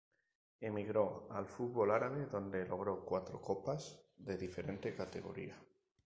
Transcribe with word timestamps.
Emigró 0.61 1.27
al 1.29 1.45
fútbol 1.45 1.91
árabe 1.91 2.25
donde 2.25 2.65
logró 2.65 3.05
cuatro 3.05 3.39
copas 3.39 4.01
de 4.17 4.35
diferente 4.35 4.95
categoría. 4.95 5.55